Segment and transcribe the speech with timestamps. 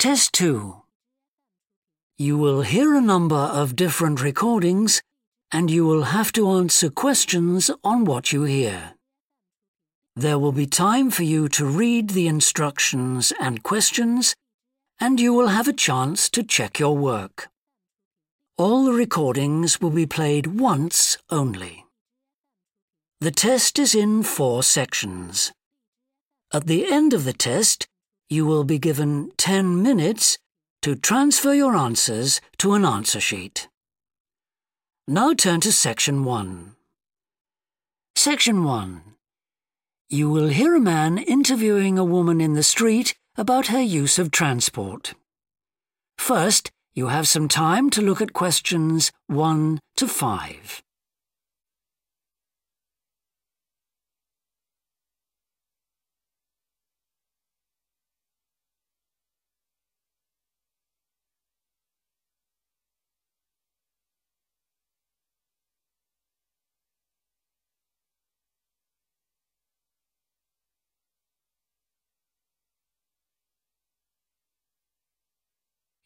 [0.00, 0.76] Test 2.
[2.16, 5.02] You will hear a number of different recordings
[5.52, 8.94] and you will have to answer questions on what you hear.
[10.16, 14.34] There will be time for you to read the instructions and questions
[14.98, 17.50] and you will have a chance to check your work.
[18.56, 21.84] All the recordings will be played once only.
[23.20, 25.52] The test is in four sections.
[26.54, 27.86] At the end of the test,
[28.30, 30.38] you will be given 10 minutes
[30.82, 33.68] to transfer your answers to an answer sheet.
[35.08, 36.76] Now turn to Section 1.
[38.14, 39.02] Section 1.
[40.08, 44.30] You will hear a man interviewing a woman in the street about her use of
[44.30, 45.14] transport.
[46.16, 50.82] First, you have some time to look at questions 1 to 5.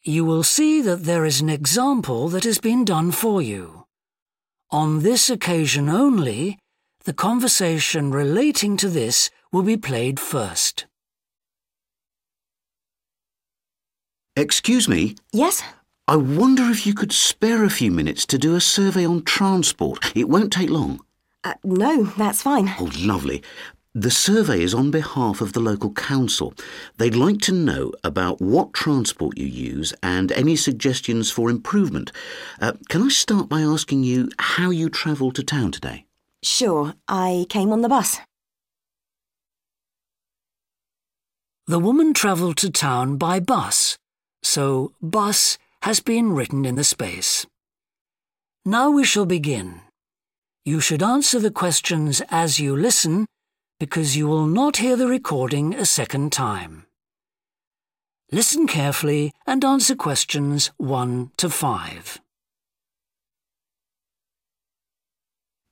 [0.05, 3.85] You will see that there is an example that has been done for you.
[4.71, 6.59] On this occasion only,
[7.05, 10.85] the conversation relating to this will be played first.
[14.35, 15.63] Excuse me, Yes?
[16.07, 20.11] I wonder if you could spare a few minutes to do a survey on transport.
[20.15, 20.99] It won't take long.
[21.43, 22.75] Uh, no, that's fine.
[22.79, 23.41] Oh, lovely.
[23.97, 26.53] The survey is on behalf of the local council.
[26.97, 32.11] They'd like to know about what transport you use and any suggestions for improvement.
[32.59, 36.03] Uh, can I start by asking you how you travel to town today?
[36.43, 38.19] Sure, I came on the bus.
[41.67, 43.97] The woman travelled to town by bus,
[44.43, 47.45] so bus has been written in the space.
[48.65, 49.79] Now we shall begin.
[50.65, 53.25] You should answer the questions as you listen
[53.79, 56.85] because you will not hear the recording a second time.
[58.31, 62.19] Listen carefully and answer questions 1 to 5.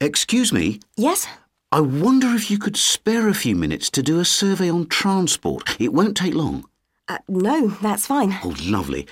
[0.01, 1.27] Excuse me, Yes?
[1.71, 5.75] I wonder if you could spare a few minutes to do a survey on transport.
[5.79, 6.65] It won't take long.
[7.07, 8.37] Uh, no, that's fine.
[8.43, 9.07] Oh, lovely.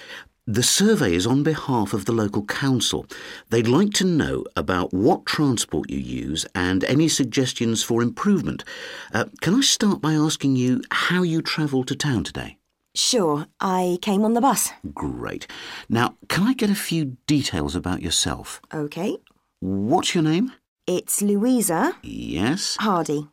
[0.52, 3.06] The survey is on behalf of the local council.
[3.52, 8.66] They'd like to know about what transport you use and any suggestions for improvement.
[9.14, 12.58] Uh, can I start by asking you how you travel to town today?
[12.94, 14.72] Sure, I came on the bus.
[14.94, 15.48] Great.
[15.88, 18.60] Now, can I get a few details about yourself?
[18.74, 19.20] OK.
[19.62, 20.52] What's your name?
[20.86, 22.76] It's Louisa Yes.
[22.82, 23.30] Hardie.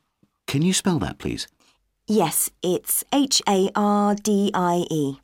[0.46, 1.48] Can you spell that, please?
[2.06, 5.18] Yes, it's H A R D I E.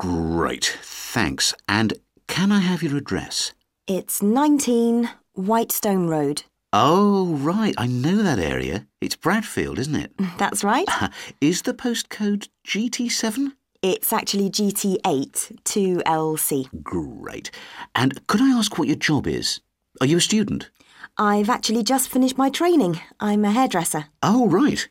[0.00, 0.78] Great.
[0.82, 1.52] Thanks.
[1.68, 1.92] And
[2.26, 3.52] can I have your address?
[3.86, 6.44] It's 19 Whitestone Road.
[6.72, 7.74] Oh, right.
[7.76, 8.86] I know that area.
[9.02, 10.12] It's Bradfield, isn't it?
[10.38, 10.88] That's right.
[11.42, 13.52] Is the postcode GT7?
[13.82, 16.82] It's actually GT8 2LC.
[16.82, 17.50] Great.
[17.94, 19.60] And could I ask what your job is?
[20.00, 20.70] Are you a student?
[21.18, 23.00] I've actually just finished my training.
[23.20, 24.06] I'm a hairdresser.
[24.22, 24.88] Oh, right.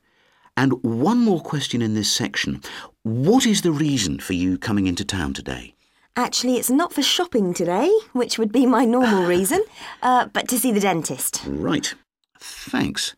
[0.59, 2.61] And one more question in this section.
[3.03, 5.73] What is the reason for you coming into town today?
[6.17, 9.63] Actually, it's not for shopping today, which would be my normal reason,
[10.01, 11.43] uh, but to see the dentist.
[11.47, 11.95] Right.
[12.41, 13.15] Thanks.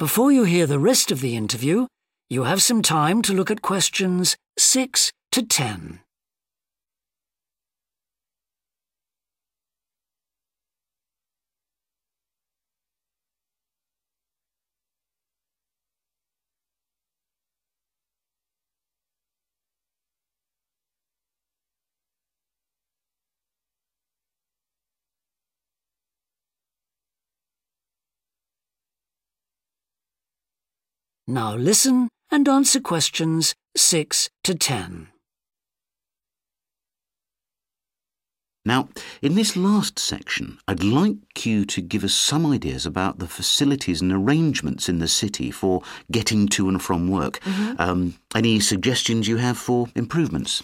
[0.00, 1.86] Before you hear the rest of the interview,
[2.28, 6.00] you have some time to look at questions 6 to 10.
[31.28, 35.08] Now listen and answer questions 6 to 10.
[38.64, 38.88] Now,
[39.22, 44.00] in this last section, I'd like you to give us some ideas about the facilities
[44.00, 45.82] and arrangements in the city for
[46.12, 47.40] getting to and from work.
[47.78, 50.62] Um, any suggestions you have for improvements?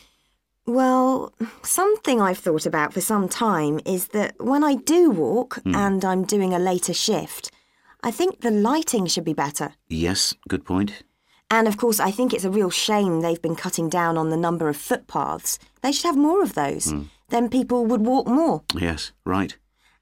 [0.64, 1.32] Well,
[1.62, 6.23] something I've thought about for some time is that when I do walk and I'm
[6.23, 7.50] doing a later shift,
[8.02, 9.75] I think the lighting should be better.
[9.88, 11.02] Yes, good point.
[11.50, 14.37] And of course, I think it's a real shame they've been cutting down on the
[14.37, 15.58] number of footpaths.
[15.82, 16.90] They should have more of those.
[16.90, 17.02] Hmm.
[17.28, 18.62] Then people would walk more.
[18.75, 19.56] Yes, right.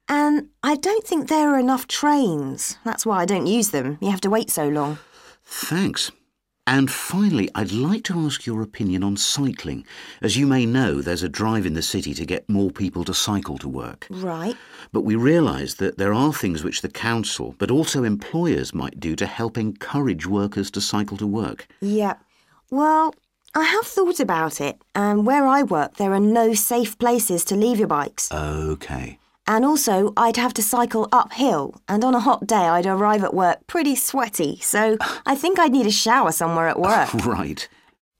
[0.07, 2.77] And I don't think there are enough trains.
[2.83, 3.97] That's why I don't use them.
[4.01, 4.97] You have to wait so long.
[5.45, 6.11] Thanks.
[6.71, 9.85] And finally, I'd like to ask your opinion on cycling.
[10.21, 13.13] As you may know, there's a drive in the city to get more people to
[13.13, 14.07] cycle to work.
[14.09, 14.55] Right.
[14.93, 19.17] But we realise that there are things which the council, but also employers, might do
[19.17, 21.67] to help encourage workers to cycle to work.
[21.81, 22.13] Yeah.
[22.69, 23.15] Well,
[23.53, 27.55] I have thought about it, and where I work, there are no safe places to
[27.57, 28.31] leave your bikes.
[28.31, 29.19] OK.
[29.47, 33.33] And also, I'd have to cycle uphill, and on a hot day, I'd arrive at
[33.33, 37.09] work pretty sweaty, so I think I'd need a shower somewhere at work.
[37.25, 37.67] Right.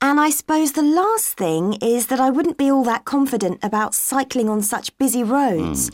[0.01, 3.93] and I suppose the last thing is that I wouldn't be all that confident about
[3.93, 5.91] cycling on such busy roads.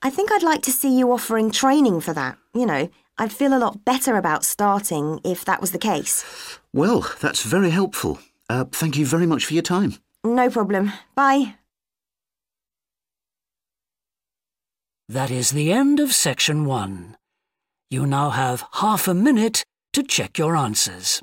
[0.00, 2.38] I think I'd like to see you offering training for that.
[2.54, 2.88] You know,
[3.18, 6.24] I'd feel a lot better about starting if that was the case.
[6.72, 8.20] Well, that's very helpful.
[8.48, 9.94] Uh, thank you very much for your time.
[10.24, 10.92] No problem.
[11.16, 11.57] Bye.
[15.10, 17.16] That is the end of section one.
[17.88, 19.64] You now have half a minute
[19.94, 21.22] to check your answers.